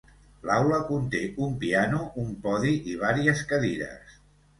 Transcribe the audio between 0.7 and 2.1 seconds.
conté un piano,